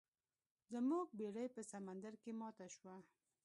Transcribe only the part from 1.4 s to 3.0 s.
په سمندر کې ماته شوه.